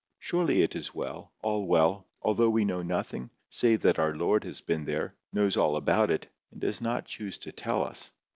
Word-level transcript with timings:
Surely 0.17 0.63
it 0.63 0.75
is 0.75 0.95
well, 0.95 1.31
all 1.43 1.67
well, 1.67 2.07
although 2.23 2.49
we 2.49 2.65
know 2.65 2.81
nothing, 2.81 3.29
save 3.51 3.83
that 3.83 3.99
our 3.99 4.15
Lord 4.15 4.43
has 4.45 4.59
been 4.59 4.85
there, 4.85 5.13
knows 5.31 5.55
all 5.55 5.75
about 5.75 6.09
it, 6.09 6.25
and 6.51 6.59
does 6.59 6.81
not 6.81 7.05
choose 7.05 7.37
to 7.37 7.51
tell 7.51 7.83
us. 7.85 8.09